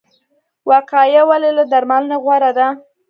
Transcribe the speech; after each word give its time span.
وقایه 0.69 1.21
ولې 1.29 1.49
له 1.57 1.63
درملنې 1.71 2.17
غوره 2.23 2.51
ده؟ 2.57 2.67